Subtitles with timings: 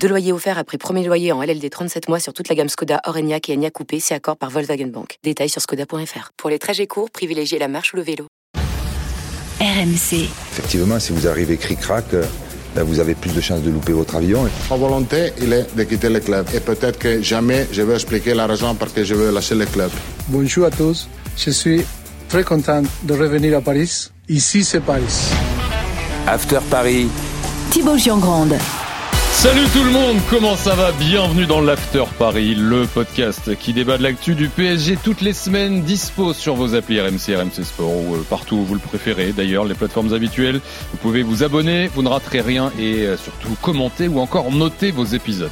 [0.00, 3.00] Deux loyers offerts après premier loyer en LLD 37 mois sur toute la gamme Skoda,
[3.06, 5.18] Orenia et Enya Coupé, c'est accord par Volkswagen Bank.
[5.24, 6.30] Détails sur skoda.fr.
[6.36, 8.26] Pour les trajets courts, privilégiez la marche ou le vélo.
[9.60, 10.28] RMC.
[10.52, 12.24] Effectivement, si vous arrivez cric-crac, euh,
[12.74, 14.48] ben, vous avez plus de chances de louper votre avion.
[14.70, 16.46] Ma volonté, il est de quitter le club.
[16.54, 19.66] Et peut-être que jamais je vais expliquer la raison pour laquelle je veux lâcher le
[19.66, 19.90] club.
[20.28, 21.08] Bonjour à tous.
[21.36, 21.84] Je suis
[22.28, 24.10] très content de revenir à Paris.
[24.28, 25.32] Ici, c'est Paris.
[26.26, 27.08] After Paris.
[27.70, 28.56] Thibaut Giangrande.
[29.36, 30.92] Salut tout le monde, comment ça va?
[30.92, 35.82] Bienvenue dans l'After Paris, le podcast qui débat de l'actu du PSG toutes les semaines,
[35.82, 39.32] dispo sur vos applis RMC, RMC Sport ou euh, partout où vous le préférez.
[39.32, 40.60] D'ailleurs, les plateformes habituelles,
[40.90, 44.90] vous pouvez vous abonner, vous ne raterez rien et euh, surtout commenter ou encore noter
[44.90, 45.50] vos épisodes.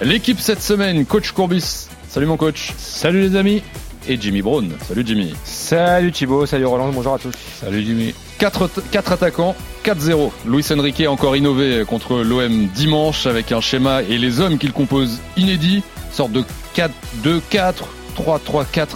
[0.00, 1.88] L'équipe cette semaine, coach Courbis.
[2.08, 2.72] Salut mon coach.
[2.78, 3.62] Salut les amis.
[4.10, 4.72] Et Jimmy Brown.
[4.88, 5.34] Salut Jimmy.
[5.44, 7.34] Salut Thibaut, salut Roland, bonjour à tous.
[7.60, 8.14] Salut Jimmy.
[8.38, 8.70] 4,
[9.12, 10.30] attaquants, 4-0.
[10.46, 14.72] Luis Enrique a encore innové contre l'OM dimanche avec un schéma et les hommes qu'il
[14.72, 16.42] compose inédits, sorte de
[16.74, 17.74] 4-2-4,
[18.16, 18.86] 3-3-4,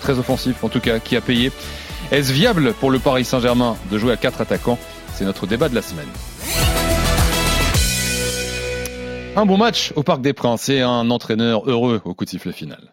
[0.00, 1.50] très offensif en tout cas, qui a payé.
[2.12, 4.78] Est-ce viable pour le Paris Saint-Germain de jouer à 4 attaquants?
[5.14, 6.08] C'est notre débat de la semaine.
[9.34, 12.52] Un bon match au Parc des Princes et un entraîneur heureux au coup de sifflet
[12.52, 12.92] final.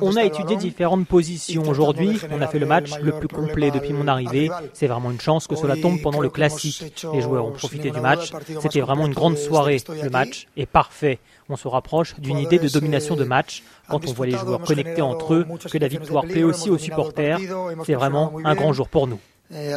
[0.00, 2.18] On a étudié différentes positions aujourd'hui.
[2.30, 4.48] On a fait le match le plus complet depuis mon arrivée.
[4.72, 7.04] C'est vraiment une chance que cela tombe pendant le classique.
[7.12, 8.32] Les joueurs ont profité du match.
[8.62, 9.76] C'était vraiment une grande soirée.
[10.02, 11.18] Le match est parfait.
[11.50, 13.62] On se rapproche d'une idée de domination de match.
[13.90, 17.40] Quand on voit les joueurs connectés entre eux, que la victoire plaît aussi aux supporters,
[17.84, 19.20] c'est vraiment un grand jour pour nous.
[19.52, 19.74] Eh,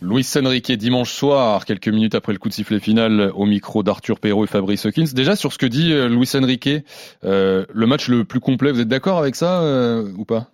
[0.00, 4.20] Luis Enrique dimanche soir, quelques minutes après le coup de sifflet final au micro d'Arthur
[4.20, 5.08] Perrault et Fabrice Hawkins.
[5.12, 6.70] Déjà sur ce que dit euh, Luis Enrique,
[7.24, 10.50] euh, le match le plus complet, vous êtes d'accord avec ça euh, ou pas?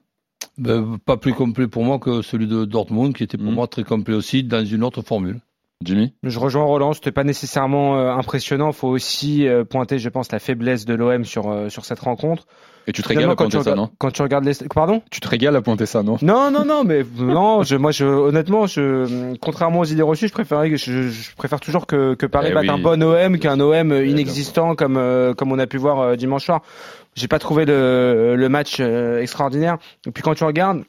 [0.56, 3.54] Ben, Pas plus complet pour moi que celui de Dortmund, qui était pour hmm.
[3.54, 5.40] moi très complet aussi dans une autre formule.
[5.84, 8.68] Jimmy Je rejoins Roland, c'était pas nécessairement impressionnant.
[8.68, 12.46] Il faut aussi pointer, je pense, la faiblesse de l'OM sur, sur cette rencontre.
[12.88, 15.28] Et tu te régales à pointer ça, non Quand tu regardes les, pardon Tu te
[15.28, 17.64] régales à pointer ça, non Non, non, non, mais non.
[17.64, 21.86] Je, moi, je, honnêtement, je, contrairement aux idées reçues, je préfère, je, je préfère toujours
[21.86, 25.58] que, que Paris eh batte un bon OM qu'un OM inexistant comme euh, comme on
[25.58, 26.62] a pu voir euh, dimanche soir.
[27.16, 29.78] J'ai pas trouvé le, le match euh, extraordinaire.
[30.06, 30.84] Et puis quand tu regardes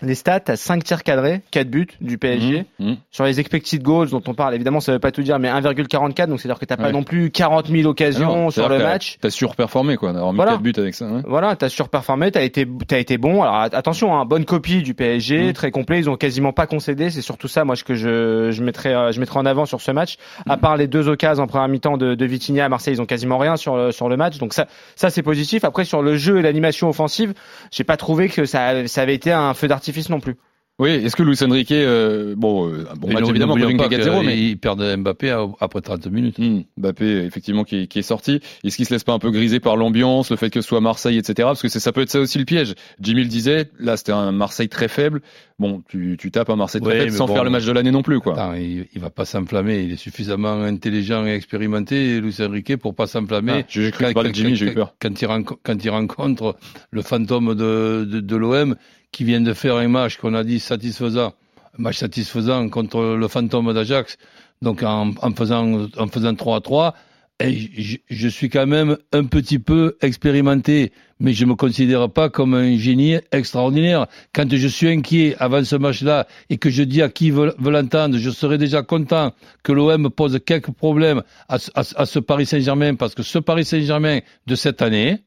[0.00, 2.66] les stats, à 5 tirs cadrés, 4 buts du PSG.
[2.78, 2.96] Mmh, mmh.
[3.10, 6.28] Sur les expected goals dont on parle, évidemment, ça veut pas tout dire, mais 1,44,
[6.28, 9.18] donc c'est-à-dire que t'as pas non plus 40 000 occasions sur le match.
[9.20, 11.06] T'as surperformé, quoi, d'avoir mis 4 buts avec ça.
[11.06, 11.22] Ouais.
[11.26, 13.42] Voilà, t'as surperformé, t'as été, t'as été bon.
[13.42, 15.52] Alors attention, hein, bonne copie du PSG, mmh.
[15.52, 15.98] très complet.
[15.98, 17.10] Ils ont quasiment pas concédé.
[17.10, 19.80] C'est surtout ça, moi, ce que je, je mettrais, euh, je mettrais en avant sur
[19.80, 20.16] ce match.
[20.48, 23.06] À part les deux occasions en première mi-temps de, de Vitinha à Marseille, ils ont
[23.06, 24.38] quasiment rien sur le, sur le match.
[24.38, 25.64] Donc ça, ça c'est positif.
[25.64, 27.34] Après, sur le jeu et l'animation offensive,
[27.72, 30.36] j'ai pas trouvé que ça, ça avait été un feu d'artifice non plus.
[30.80, 34.58] Oui, est-ce que Luis Enrique, euh, bon, euh, bon match évidemment, il 4-0, mais il
[34.58, 36.38] perd Mbappé après 30 minutes.
[36.38, 38.40] Hmm, Mbappé, effectivement, qui, qui est sorti.
[38.62, 40.80] Est-ce qu'il se laisse pas un peu griser par l'ambiance, le fait que ce soit
[40.80, 41.34] Marseille, etc.
[41.48, 42.74] Parce que ça peut être ça aussi le piège.
[43.00, 45.20] Jimmy le disait, là c'était un Marseille très faible.
[45.58, 48.02] Bon, tu, tu tapes un Marseille très faible sans faire le match de l'année non
[48.02, 48.34] plus, quoi.
[48.34, 49.82] Attends, il, il, va pas s'enflammer.
[49.82, 53.62] Il est suffisamment intelligent et expérimenté, Luis Enrique, pour pas s'enflammer.
[53.64, 54.94] Ah, j'ai cru quand, Jimmy, j'ai eu peur.
[55.02, 55.28] Quand il,
[55.64, 56.54] quand il rencontre
[56.92, 58.76] le fantôme de, de, de l'OM,
[59.12, 61.32] qui vient de faire un match qu'on a dit satisfaisant
[61.78, 64.18] match satisfaisant contre le fantôme d'Ajax,
[64.62, 66.94] donc en, faisant en faisant 3 à 3.
[67.40, 72.52] Et je, suis quand même un petit peu expérimenté, mais je me considère pas comme
[72.54, 74.08] un génie extraordinaire.
[74.32, 78.18] Quand je suis inquiet avant ce match-là et que je dis à qui veut, l'entendre,
[78.18, 79.32] je serais déjà content
[79.62, 84.18] que l'OM pose quelques problèmes à, à ce Paris Saint-Germain, parce que ce Paris Saint-Germain
[84.48, 85.20] de cette année,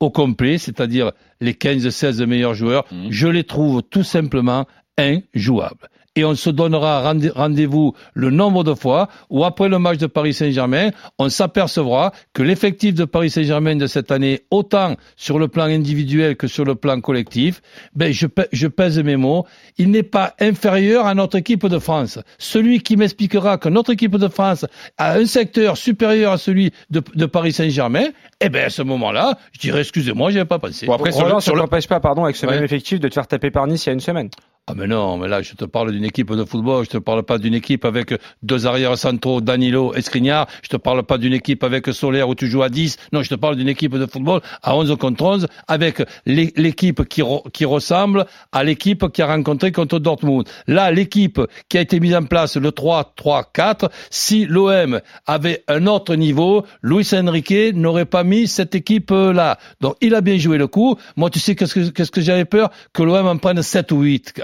[0.00, 3.06] au complet, c'est-à-dire les 15-16 meilleurs joueurs, mmh.
[3.10, 4.66] je les trouve tout simplement
[4.98, 10.06] injouables et on se donnera rendez-vous le nombre de fois où après le match de
[10.06, 15.48] Paris Saint-Germain, on s'apercevra que l'effectif de Paris Saint-Germain de cette année, autant sur le
[15.48, 17.60] plan individuel que sur le plan collectif,
[17.94, 19.46] ben je, je pèse mes mots,
[19.76, 22.18] il n'est pas inférieur à notre équipe de France.
[22.38, 24.64] Celui qui m'expliquera que notre équipe de France
[24.96, 28.06] a un secteur supérieur à celui de, de Paris Saint-Germain,
[28.40, 30.86] eh ben à ce moment-là, je dirais excusez-moi, j'y avais pas pensé.
[30.86, 33.50] Bon après, sur, le, sur, pas, pardon, avec ce même effectif de te faire taper
[33.50, 34.30] par Nice il y a une semaine.
[34.68, 37.22] Ah mais non, mais là je te parle d'une équipe de football, je te parle
[37.22, 41.34] pas d'une équipe avec deux arrières centraux, Danilo et Skriniar, je te parle pas d'une
[41.34, 44.06] équipe avec Solaire où tu joues à 10, non, je te parle d'une équipe de
[44.06, 47.22] football à 11 contre 11 avec l'équipe qui,
[47.52, 50.48] qui ressemble à l'équipe qui a rencontré contre Dortmund.
[50.66, 56.16] Là, l'équipe qui a été mise en place, le 3-3-4, si l'OM avait un autre
[56.16, 59.58] niveau, Luis Enrique n'aurait pas mis cette équipe-là.
[59.80, 60.96] Donc il a bien joué le coup.
[61.14, 62.70] Moi, tu sais qu'est-ce que, qu'est-ce que j'avais peur?
[62.92, 64.34] Que l'OM en prenne 7 ou 8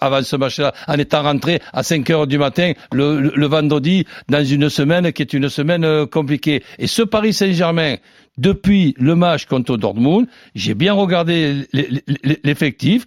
[0.00, 4.68] avant ce match-là, en étant rentré à 5 heures du matin le, vendredi dans une
[4.68, 6.62] semaine qui est une semaine euh, compliquée.
[6.78, 7.96] Et ce Paris Saint-Germain,
[8.38, 11.68] depuis le match contre Dortmund, j'ai bien regardé
[12.44, 13.06] l'effectif.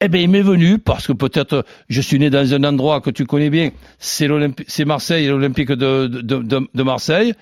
[0.00, 3.10] Eh bien, il m'est venu parce que peut-être je suis né dans un endroit que
[3.10, 3.70] tu connais bien.
[3.98, 7.34] C'est Marseille, l'Olympique de Marseille.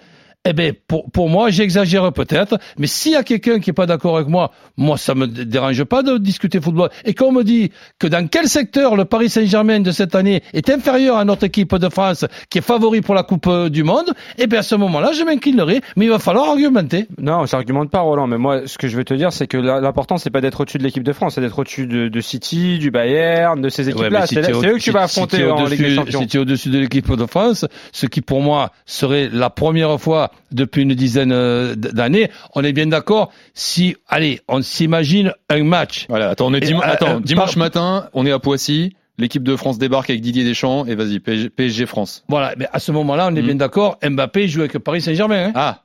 [0.44, 3.86] Eh bien, pour, pour moi, j'exagère peut-être, mais s'il y a quelqu'un qui est pas
[3.86, 6.90] d'accord avec moi, moi, ça me dérange pas de discuter football.
[7.04, 10.68] Et qu'on me dit que dans quel secteur le Paris Saint-Germain de cette année est
[10.68, 14.10] inférieur à notre équipe de France, qui est favori pour la Coupe euh, du Monde,
[14.36, 17.06] eh bien, à ce moment-là, je m'inclinerai, mais il va falloir argumenter.
[17.18, 20.18] Non, j'argumente pas, Roland, mais moi, ce que je veux te dire, c'est que l'important,
[20.18, 22.90] c'est pas d'être au-dessus de l'équipe de France, c'est d'être au-dessus de, de, City, du
[22.90, 24.26] Bayern, de ces équipes-là.
[24.26, 26.20] c'est eux que tu vas affronter en Ligue des Champions.
[26.20, 30.00] Si tu es au-dessus de l'équipe de France, ce qui pour moi serait la première
[30.00, 32.30] fois depuis une dizaine euh, d'années.
[32.54, 33.32] On est bien d'accord.
[33.54, 36.06] Si, allez, on s'imagine un match.
[36.08, 36.30] Voilà.
[36.30, 38.94] Attends, on est euh, attends, dimanche matin, on est à Poissy.
[39.18, 42.24] L'équipe de France débarque avec Didier Deschamps et vas-y, PSG, France.
[42.28, 43.46] Voilà, mais à ce moment-là, on est mm.
[43.46, 43.98] bien d'accord.
[44.02, 45.48] Mbappé joue avec Paris Saint-Germain.
[45.48, 45.82] Hein ah,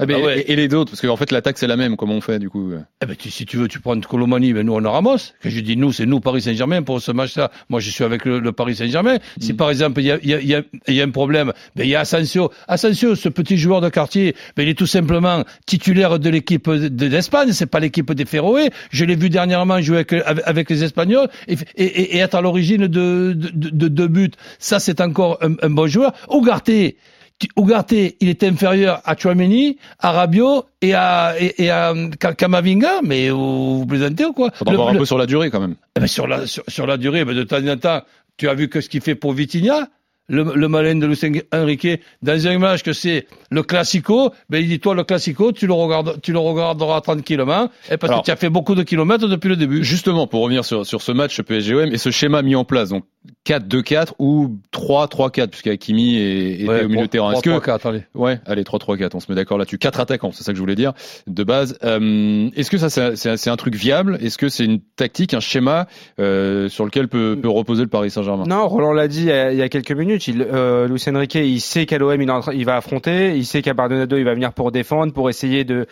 [0.00, 2.38] ah, ah et, les autres, parce qu'en fait l'attaque c'est la même, comment on fait
[2.38, 2.72] du coup
[3.02, 5.16] eh ben, si tu veux, tu prends Colomani, ben nous on a Ramos.
[5.40, 7.50] Que je dis nous, c'est nous Paris Saint-Germain pour ce match-là.
[7.68, 9.18] Moi je suis avec le, Paris Saint-Germain.
[9.40, 9.56] Si mm.
[9.56, 12.00] par exemple il y a, y, a, y a, un problème, ben il y a
[12.00, 12.50] Asensio.
[12.68, 17.52] Asensio, ce petit joueur de quartier, ben il est tout simplement titulaire de l'équipe d'Espagne.
[17.52, 18.70] c'est pas l'équipe des Féroé.
[18.90, 22.86] Je l'ai vu dernièrement jouer avec, avec les Espagnols et, et, et, être à l'origine
[22.86, 24.30] de deux de, buts.
[24.58, 26.12] Ça c'est encore un, un bon joueur.
[26.28, 26.96] Ougarté.
[27.56, 31.94] Ugarte, il est inférieur à Chouameni, à Rabiot et à, et, à
[32.36, 35.60] Kamavinga, mais vous, vous plaisantez ou quoi On voir un peu sur la durée quand
[35.60, 35.76] même.
[35.96, 38.02] Eh ben, sur, la, sur, la durée, ben de temps en temps,
[38.36, 39.88] tu as vu que ce qu'il fait pour Vitinha
[40.28, 41.88] le, le malin de Lucien Enrique
[42.22, 45.72] dans un match que c'est le classico, ben il dit toi le classico, tu le
[45.72, 49.48] regardes, tu le regarderas tranquillement, et parce que tu as fait beaucoup de kilomètres depuis
[49.48, 49.82] le début.
[49.82, 53.04] Justement, pour revenir sur, sur ce match PSGOM et ce schéma mis en place, donc
[53.46, 57.32] 4-2-4 ou 3-3-4, puisqu'Akimi est, était au milieu de terrain.
[57.32, 58.02] 3, 3, 4, allez.
[58.14, 59.78] Ouais, allez 3-3-4, on se met d'accord là-dessus.
[59.78, 60.92] Quatre attaquants, c'est ça que je voulais dire
[61.26, 61.78] de base.
[61.84, 64.18] Euh, est-ce que ça c'est un, truc viable?
[64.20, 65.86] Est-ce que c'est une tactique, un schéma
[66.20, 68.44] euh, sur lequel peut, peut reposer le Paris Saint-Germain?
[68.46, 70.28] Non, Roland l'a dit il y, a, il y, a, quelques minutes.
[70.28, 73.74] Il, euh, Luis Enrique, il sait qu'à l'OM il, il, va affronter, il sait qu'à
[73.74, 75.86] Bardonado il va venir pour défendre, pour essayer de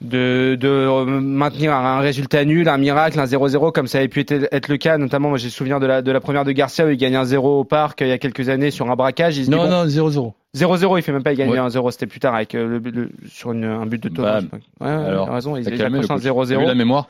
[0.00, 4.68] de, de maintenir un résultat nul, un miracle, un 0-0 comme ça avait pu être,
[4.68, 4.98] le cas.
[4.98, 7.24] Notamment, moi j'ai souvenir de la de la première de Garcia où il gagne un
[7.24, 9.38] 0 au parc il y a quelques années sur un braquage.
[9.38, 10.32] Il non, non, 0-0.
[10.54, 13.10] 0-0, il fait même pas, il gagne un 0, c'était plus tard avec euh, le,
[13.26, 14.40] sur une, un but de Thomas.
[14.40, 16.66] Bah, ouais, Alors, il a raison, il, a un 0-0.
[16.66, 17.08] la mémoire?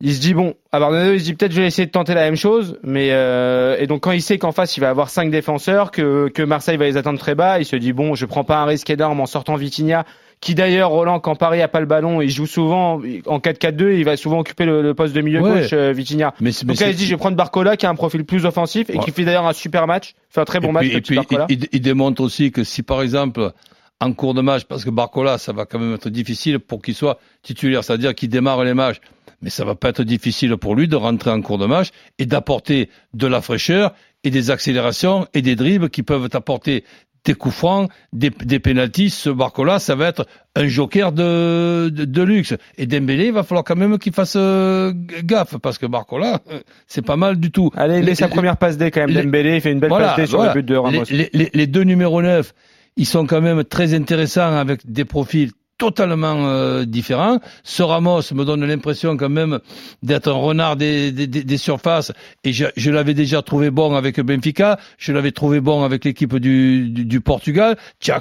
[0.00, 2.14] Il se dit bon, à Bardonado, il se dit peut-être je vais essayer de tenter
[2.14, 5.10] la même chose, mais euh, et donc quand il sait qu'en face il va avoir
[5.10, 8.24] cinq défenseurs, que que Marseille va les attendre très bas, il se dit bon, je
[8.24, 10.04] prends pas un risque énorme en sortant Vitinha
[10.40, 14.04] qui d'ailleurs, Roland, quand Paris a pas le ballon, il joue souvent en 4-4-2, il
[14.04, 16.34] va souvent occuper le, poste de milieu gauche, euh, Vitinha.
[16.40, 18.88] Mais, Donc là, il dit, je vais prendre Barcola, qui a un profil plus offensif
[18.90, 20.86] et qui fait d'ailleurs un super match, fait un très bon match.
[20.86, 21.18] et puis,
[21.48, 23.52] il, il, démontre aussi que si par exemple,
[24.00, 26.94] en cours de match, parce que Barcola, ça va quand même être difficile pour qu'il
[26.94, 29.00] soit titulaire, c'est-à-dire qu'il démarre les matchs,
[29.42, 31.88] mais ça va pas être difficile pour lui de rentrer en cours de match
[32.18, 36.84] et d'apporter de la fraîcheur et des accélérations et des dribbles qui peuvent apporter
[37.28, 42.22] des coups francs, des, des pénalties, ce Barcola, ça va être un joker de, de,
[42.22, 42.54] luxe.
[42.78, 44.94] Et Dembélé, il va falloir quand même qu'il fasse euh,
[45.24, 47.70] gaffe, parce que Barcola, euh, c'est pas mal du tout.
[47.76, 50.26] Allez, il sa première passe D quand même, Dembélé, il fait une belle passe D
[50.26, 51.04] sur le but de Ramos.
[51.10, 52.54] Les, les, les, deux numéros 9,
[52.96, 57.38] ils sont quand même très intéressants avec des profils totalement euh, différent.
[57.62, 59.60] Ce Ramos me donne l'impression quand même
[60.02, 62.12] d'être un renard des, des, surfaces
[62.44, 66.90] et je, l'avais déjà trouvé bon avec Benfica, je l'avais trouvé bon avec l'équipe du,
[66.90, 67.76] du, Portugal.
[68.00, 68.12] Tu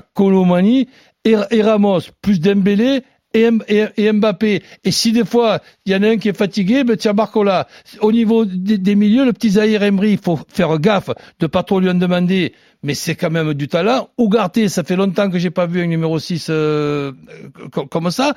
[1.26, 3.04] et, et Ramos plus Dembélé
[3.40, 4.64] et, et, Mbappé.
[4.84, 7.68] Et si des fois il y en a un qui est fatigué, ben tiens Barcola.
[8.02, 11.64] Au niveau des, des milieux, le petit Zahir Emery, il faut faire gaffe de pas
[11.64, 12.54] trop lui en demander
[12.84, 14.10] mais c'est quand même du talent.
[14.18, 17.12] Ougarté, ça fait longtemps que j'ai pas vu un numéro 6 euh,
[17.90, 18.34] comme ça.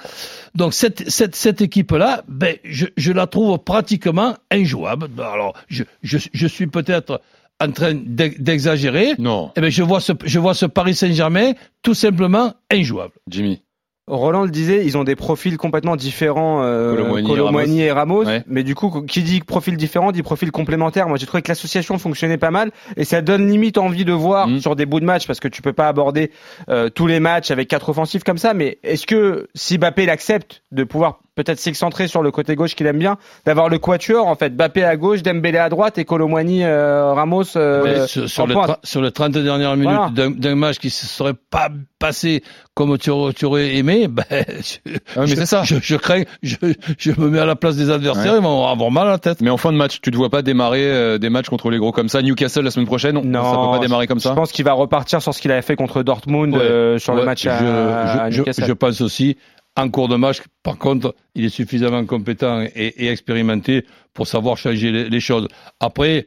[0.55, 5.09] Donc cette, cette, cette équipe-là, ben, je, je la trouve pratiquement injouable.
[5.19, 7.21] Alors, je, je, je suis peut-être
[7.61, 9.15] en train d'exagérer.
[9.19, 9.53] Non.
[9.57, 11.53] Eh ben, je vois ce, je vois ce Paris Saint-Germain
[11.83, 13.13] tout simplement injouable.
[13.29, 13.63] Jimmy.
[14.11, 18.25] Roland le disait, ils ont des profils complètement différents, euh, Colomani, et Ramos.
[18.47, 21.09] Mais du coup, qui dit profil différent dit profil complémentaire.
[21.09, 24.49] Moi, j'ai trouvé que l'association fonctionnait pas mal et ça donne limite envie de voir
[24.49, 24.61] mm.
[24.61, 26.31] sur des bouts de match parce que tu peux pas aborder
[26.69, 28.53] euh, tous les matchs avec quatre offensifs comme ça.
[28.53, 32.87] Mais est-ce que si Bappé l'accepte de pouvoir peut-être s'excentrer sur le côté gauche qu'il
[32.87, 33.17] aime bien,
[33.47, 37.57] d'avoir le quatuor en fait, Bappé à gauche, Dembélé à droite et Colomani, euh, Ramos
[37.57, 41.69] euh, sur, sur, le sur les 30 dernières minutes d'un match qui se serait pas
[41.99, 42.43] passé
[42.75, 45.63] comme tu, aurais aimé, ben, je, mais c'est ça.
[45.65, 46.57] Je, crains, je,
[46.99, 49.41] je, me mets à la place des adversaires, ils vont avoir mal à la tête.
[49.43, 51.79] Mais en fin de match, tu te vois pas démarrer euh, des matchs contre les
[51.79, 52.23] gros comme ça.
[52.23, 54.31] Newcastle la semaine prochaine, non, ça peut pas démarrer comme ça.
[54.31, 57.25] Je pense qu'il va repartir sur ce qu'il avait fait contre Dortmund euh, sur le
[57.25, 58.65] match à, à Newcastle.
[58.67, 59.37] Je pense aussi
[59.77, 60.39] en cours de match.
[60.63, 65.49] Par contre, il est suffisamment compétent et, expérimenté pour savoir changer les, choses.
[65.79, 66.27] Après,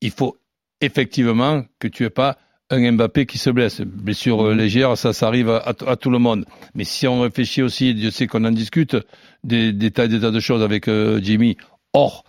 [0.00, 0.36] il faut
[0.80, 2.38] effectivement que tu aies pas
[2.70, 3.80] un Mbappé qui se blesse.
[3.80, 4.52] Blessure mmh.
[4.52, 6.44] légère, ça, ça arrive à, tout le monde.
[6.74, 8.96] Mais si on réfléchit aussi, je sais qu'on en discute,
[9.44, 11.56] des, des, tas, des tas de choses avec euh, Jimmy,
[11.92, 12.24] hors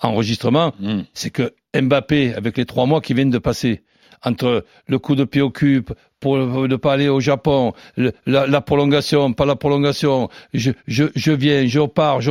[0.00, 1.00] enregistrement, mmh.
[1.12, 3.82] c'est que Mbappé, avec les trois mois qui viennent de passer,
[4.22, 7.74] entre le coup de pied au cube pour ne pas aller au Japon,
[8.26, 12.30] la, prolongation, pas la prolongation, je, je, je viens, je repars, je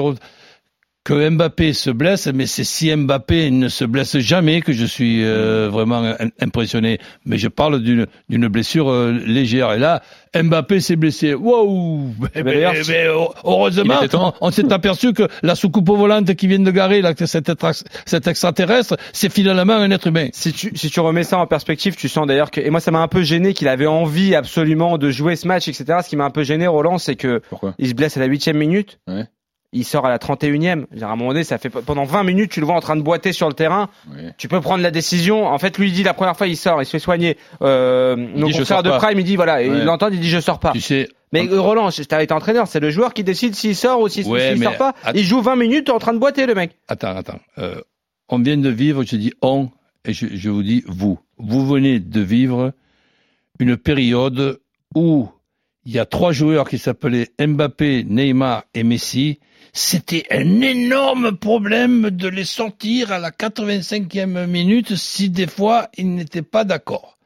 [1.04, 5.24] que Mbappé se blesse, mais c'est si Mbappé ne se blesse jamais que je suis
[5.24, 7.00] euh, vraiment impressionné.
[7.26, 9.74] Mais je parle d'une d'une blessure euh, légère.
[9.74, 10.02] Et là,
[10.34, 11.34] Mbappé s'est blessé.
[11.34, 12.64] Wow mais,
[13.44, 14.00] Heureusement,
[14.40, 17.52] on, s'est aperçu que la soucoupe volante qui vient de garer, là, cet,
[18.06, 20.30] cet extraterrestre, c'est finalement un être humain.
[20.32, 22.62] Si tu, si tu remets ça en perspective, tu sens d'ailleurs que...
[22.62, 25.68] Et moi, ça m'a un peu gêné qu'il avait envie absolument de jouer ce match,
[25.68, 26.00] etc.
[26.04, 27.42] Ce qui m'a un peu gêné, Roland, c'est que
[27.78, 29.00] il se blesse à la huitième minute.
[29.08, 29.26] Ouais
[29.74, 30.86] il sort à la 31e.
[31.02, 33.02] À un moment donné, ça fait pendant 20 minutes, tu le vois en train de
[33.02, 33.90] boiter sur le terrain.
[34.38, 35.48] Tu peux prendre la décision.
[35.48, 37.38] En fait, lui il dit la première fois il sort, il se fait soigner.
[37.62, 40.72] Euh, nos confrères de Prime, il dit voilà, il l'entend, il dit je sors pas.
[40.72, 41.10] Tu sais.
[41.32, 44.78] Mais Roland, t'avais été entraîneur, c'est le joueur qui décide s'il sort ou s'il sort
[44.78, 44.94] pas.
[45.16, 46.78] Il joue 20 minutes en train de boiter le mec.
[46.88, 47.40] Attends, attends.
[47.58, 47.82] Euh,
[48.30, 49.70] on vient de vivre, je dis on,
[50.06, 51.20] et je, je vous dis vous.
[51.38, 52.72] Vous venez de vivre
[53.60, 54.60] une période
[54.96, 55.28] où
[55.86, 59.40] il y a trois joueurs qui s'appelaient Mbappé, Neymar et Messi
[59.76, 66.14] c'était un énorme problème de les sortir à la 85e minute si des fois ils
[66.14, 67.18] n'étaient pas d'accord.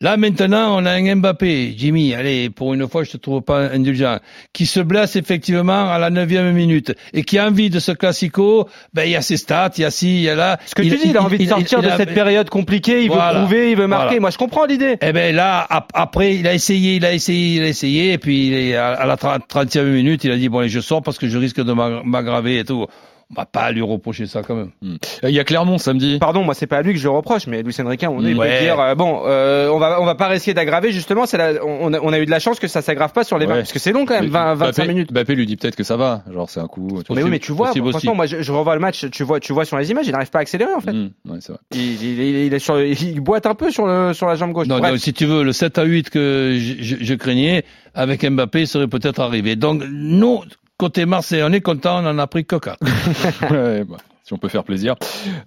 [0.00, 3.72] Là maintenant, on a un Mbappé, Jimmy, allez, pour une fois je te trouve pas
[3.72, 4.18] indulgent,
[4.52, 8.68] qui se blesse effectivement à la neuvième minute et qui a envie de ce classico,
[8.94, 10.60] ben il y a ses stats, il y a ci, il y a là.
[10.66, 13.16] Ce que tu dis, il a envie de sortir de cette période compliquée, il veut
[13.16, 14.20] prouver, il veut marquer.
[14.20, 14.98] Moi je comprends l'idée.
[15.02, 18.76] Eh ben là, après, il a essayé, il a essayé, il a essayé, et puis
[18.76, 21.60] à la 30e minute, il a dit bon, allez, je sors parce que je risque
[21.60, 22.86] de m'aggraver et tout
[23.30, 24.70] on va pas lui reprocher ça quand même.
[24.80, 24.96] Hmm.
[25.22, 26.18] Il y a Clermont samedi.
[26.18, 28.34] Pardon, moi c'est pas à lui que je le reproche, mais Luis Enrique, on est
[28.34, 31.26] peut dire euh, bon, euh, on va on va pas risquer d'aggraver justement.
[31.26, 33.44] C'est on, a, on a eu de la chance que ça s'aggrave pas sur les
[33.44, 35.12] 20 parce que c'est long quand même, 20, 25 minutes.
[35.12, 37.02] Bappé lui dit peut-être que ça va, genre c'est un coup.
[37.10, 39.52] mais oui, mais tu vois, franchement, moi je, je, revois le match, tu vois, tu
[39.52, 40.92] vois sur les images, il n'arrive pas à accélérer en fait.
[40.92, 41.60] Hmm, ouais, c'est vrai.
[41.74, 44.68] Il, il, il, est sur, il boite un peu sur le sur la jambe gauche.
[44.68, 48.24] Non, non si tu veux, le 7 à 8 que je, je, je craignais avec
[48.24, 49.54] Mbappé serait peut-être arrivé.
[49.54, 50.40] Donc nous
[50.78, 52.76] côté Marseille, on est content, on en a pris coca.
[53.50, 54.94] ouais, bah, si on peut faire plaisir.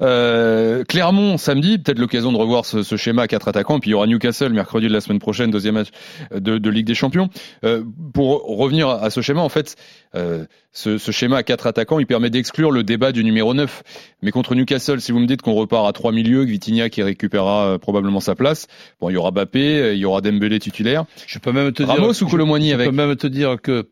[0.01, 3.77] Euh, Clermont, samedi, peut-être l'occasion de revoir ce, ce, schéma à quatre attaquants.
[3.77, 5.89] Et puis il y aura Newcastle mercredi de la semaine prochaine, deuxième match
[6.33, 7.29] de, de Ligue des Champions.
[7.63, 9.75] Euh, pour revenir à ce schéma, en fait,
[10.15, 13.83] euh, ce, ce, schéma à quatre attaquants, il permet d'exclure le débat du numéro 9.
[14.23, 17.03] Mais contre Newcastle, si vous me dites qu'on repart à trois milieux, que Vitinha qui
[17.03, 18.65] récupérera euh, probablement sa place,
[18.99, 21.05] bon, il y aura Bappé, il y aura Dembélé titulaire.
[21.27, 22.87] Je peux même te Ramos dire, ou Colomboigny avec.
[22.87, 23.87] Je peux même te dire que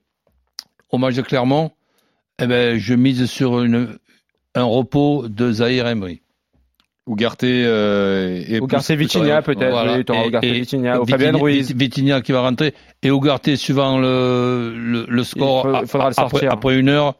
[0.91, 1.72] au match de Clermont,
[2.41, 3.98] eh ben, je mise sur une,
[4.55, 6.22] un repos de Zahir Emery.
[7.08, 9.96] Ougarté euh, et Ougarté Vitinha peut-être voilà.
[9.98, 15.08] oui, Ougarté Vitinha ou Fabien Ruiz Vitinha qui va rentrer et Ougarté suivant le, le,
[15.10, 16.51] le score il faudra le sortir.
[16.51, 17.15] Après, une heure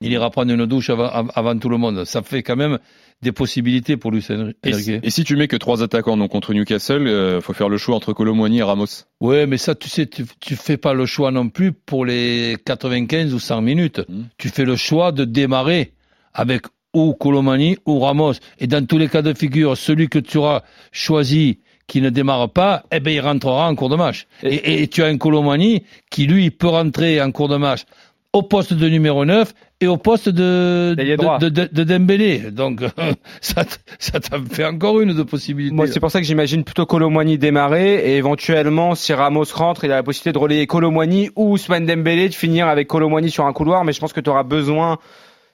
[0.00, 2.78] il ira prendre une douche avant, avant tout le monde ça fait quand même
[3.22, 4.56] des possibilités pour Enrique.
[4.64, 7.96] Et, si tu mets que trois attaquants donc contre Newcastle, euh, faut faire le choix
[7.96, 8.86] entre Colomboigny et Ramos.
[9.20, 12.56] Ouais, mais ça, tu sais, tu, tu fais pas le choix non plus pour les
[12.64, 14.00] 95 ou 100 minutes.
[14.08, 14.24] Hmm.
[14.36, 15.92] Tu fais le choix de démarrer
[16.32, 18.34] avec ou Colomani ou Ramos.
[18.58, 22.50] Et dans tous les cas de figure, celui que tu auras choisi qui ne démarre
[22.50, 24.26] pas, eh ben il rentrera en cours de match.
[24.42, 27.84] Et, et tu as un Colomani qui lui peut rentrer en cours de match
[28.32, 32.50] au poste de numéro 9 et au poste de, de, de, de, Dembélé.
[32.50, 32.80] Donc,
[33.40, 33.62] ça,
[33.98, 35.74] ça t'a fait encore une de possibilités.
[35.74, 39.92] Moi, c'est pour ça que j'imagine plutôt Colomwani démarrer et éventuellement, si Ramos rentre, il
[39.92, 43.52] a la possibilité de relayer Colomwani ou Ousmane Dembélé, de finir avec Colomwani sur un
[43.52, 43.84] couloir.
[43.84, 44.98] Mais je pense que tu auras besoin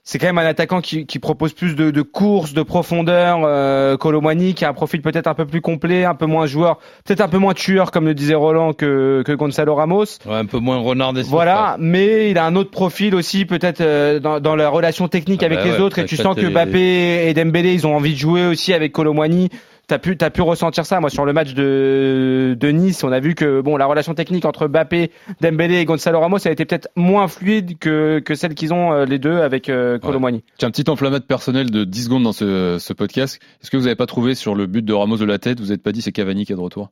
[0.07, 3.39] c'est quand même un attaquant qui, qui propose plus de, de courses, de profondeur.
[3.43, 6.77] Euh, Colomani qui a un profil peut-être un peu plus complet, un peu moins joueur,
[7.03, 10.05] peut-être un peu moins tueur comme le disait Roland que, que Gonzalo Ramos.
[10.27, 13.81] Ouais, un peu moins renard des Voilà, mais il a un autre profil aussi peut-être
[13.81, 15.97] euh, dans, dans la relation technique Ah avec bah les ouais, autres.
[15.97, 19.49] Et tu sens que Mbappé et Dembélé ils ont envie de jouer aussi avec Colomani.
[19.87, 20.99] T'as pu, t'as pu ressentir ça.
[20.99, 24.45] Moi, sur le match de, de Nice, on a vu que bon, la relation technique
[24.45, 25.11] entre Mbappé,
[25.41, 29.05] Dembélé et Gonzalo Ramos a été peut-être moins fluide que, que celle qu'ils ont euh,
[29.05, 30.43] les deux avec euh, Colomani.
[30.57, 33.39] Tiens, un petit enflammade personnel de 10 secondes dans ce, ce podcast.
[33.61, 35.67] Est-ce que vous n'avez pas trouvé sur le but de Ramos de la tête, vous
[35.67, 36.91] n'êtes pas dit c'est Cavani qui est de retour?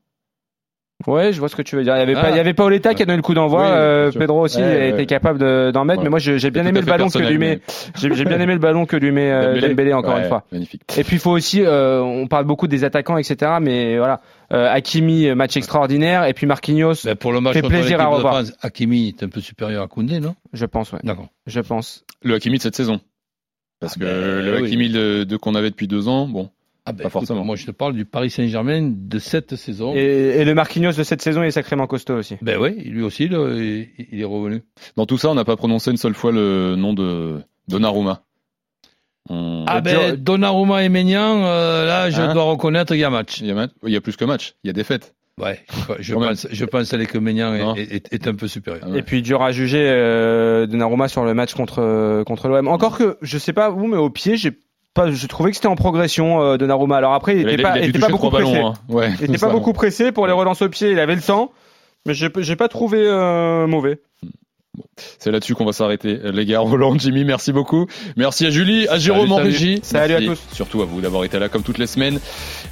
[1.07, 1.95] Ouais, je vois ce que tu veux dire.
[1.95, 2.21] Il y avait Ah.
[2.21, 3.61] pas, il y avait Paoletta qui a donné le coup d'envoi.
[3.63, 4.11] Oui, euh.
[4.11, 5.05] Pedro aussi Ouais, a ouais, été ouais.
[5.05, 5.97] capable de- d'en mettre.
[5.97, 6.03] Voilà.
[6.03, 7.59] Mais moi, j'ai j'ai bien aimé le ballon que lui met.
[7.97, 10.45] J'ai j'ai bien aimé le ballon que lui met euh, Dembélé, encore Ouais, une fois.
[10.51, 10.81] Magnifique.
[10.97, 13.53] Et puis il faut aussi, euh, on parle beaucoup des attaquants, etc.
[13.61, 14.21] Mais voilà,
[14.53, 16.25] euh, Hakimi, euh, match extraordinaire.
[16.25, 18.33] Et puis Marquinhos, Ben, pour le match fait plaisir à de revoir.
[18.35, 20.35] France, Hakimi est un peu supérieur à Koundé, non?
[20.53, 20.99] Je pense, ouais.
[21.03, 21.27] D'accord.
[21.47, 22.05] Je pense.
[22.23, 22.99] Le Hakimi de cette saison.
[23.79, 24.67] Parce Ah que ben, le oui.
[24.67, 26.49] Hakimi de, de qu'on avait depuis deux ans, bon,
[26.85, 27.45] Ah ben, pas écoute, forcément.
[27.45, 29.93] Moi, je te parle du Paris Saint-Germain de cette saison.
[29.95, 32.35] Et, et le Marquinhos de cette saison est sacrément costaud aussi.
[32.41, 34.63] Ben oui, lui aussi, là, il, il est revenu.
[34.97, 38.23] Dans tout ça, on n'a pas prononcé une seule fois le nom de Donnarumma.
[39.29, 43.09] On- Ah ben, Donnarumma et Maignan, euh, là, je Hein dois reconnaître qu'il y a
[43.09, 43.39] match.
[43.39, 45.15] il, y a, ma- il y a plus que match, il y a défaite.
[45.41, 45.59] Ouais,
[45.99, 47.75] je pense, je pense allez, que Maignan Non.
[47.75, 48.87] est, est- est un peu supérieur.
[48.87, 48.99] Ouais.
[48.99, 52.67] Et puis dur à juger euh, Donnarumma sur le match contre contre l'OM.
[52.67, 54.51] Encore que je sais pas vous, mais au pied, j'ai
[54.93, 56.97] pas, je trouvais que c'était en progression euh, Donnarumma.
[56.97, 58.51] Alors après, il Il a- était il a pas, était beaucoup pressé.
[58.53, 58.67] ballons.
[58.67, 58.73] hein.
[58.89, 60.91] Ouais, Il était pas beaucoup pressé pour les relances au pied.
[60.91, 61.51] Il avait le temps,
[62.05, 64.01] mais j'ai pas trouvé euh, mauvais.
[65.19, 66.19] C'est là-dessus qu'on va s'arrêter.
[66.33, 67.85] Les gars, Roland, Jimmy, merci beaucoup.
[68.17, 69.79] Merci à Julie, à Jérôme en régie.
[69.83, 70.41] Salut à tous.
[70.51, 72.19] Surtout à vous d'avoir été là comme toutes les semaines.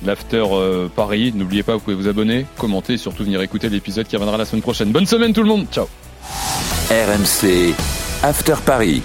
[0.03, 4.07] L'After euh, Paris, n'oubliez pas, vous pouvez vous abonner, commenter et surtout venir écouter l'épisode
[4.07, 4.91] qui reviendra la semaine prochaine.
[4.91, 5.67] Bonne semaine tout le monde.
[5.71, 5.87] Ciao.
[6.89, 7.75] RMC
[8.23, 9.03] After Paris.